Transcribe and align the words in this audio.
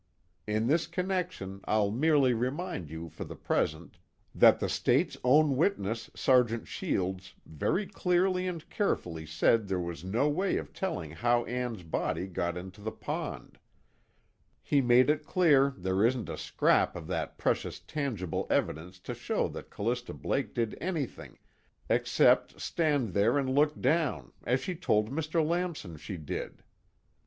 In 0.47 0.65
this 0.65 0.87
connection 0.87 1.61
I'll 1.65 1.91
merely 1.91 2.33
remind 2.33 2.89
you 2.89 3.07
for 3.07 3.23
the 3.23 3.35
present 3.35 3.99
that 4.33 4.59
the 4.59 4.67
State's 4.67 5.15
own 5.23 5.55
witness 5.55 6.09
Sergeant 6.15 6.67
Shields 6.67 7.35
very 7.45 7.85
clearly 7.85 8.47
and 8.47 8.67
carefully 8.67 9.27
said 9.27 9.67
there 9.67 9.79
was 9.79 10.03
no 10.03 10.27
way 10.27 10.57
of 10.57 10.73
telling 10.73 11.11
how 11.11 11.45
Ann's 11.45 11.83
body 11.83 12.25
got 12.25 12.57
into 12.57 12.81
the 12.81 12.91
pond; 12.91 13.59
he 14.63 14.81
made 14.81 15.07
it 15.07 15.23
clear 15.27 15.71
there 15.77 16.03
isn't 16.03 16.29
a 16.29 16.35
scrap 16.39 16.95
of 16.95 17.05
that 17.05 17.37
precious 17.37 17.79
tangible 17.79 18.47
evidence 18.49 18.97
to 19.01 19.13
show 19.13 19.47
that 19.49 19.69
Callista 19.69 20.15
Blake 20.15 20.55
did 20.55 20.75
anything 20.81 21.37
except 21.91 22.59
stand 22.59 23.09
there 23.09 23.37
and 23.37 23.53
look 23.53 23.79
down, 23.79 24.31
as 24.45 24.61
she 24.61 24.73
told 24.73 25.11
Mr. 25.11 25.45
Lamson 25.47 25.95
she 25.95 26.17
did. 26.17 26.63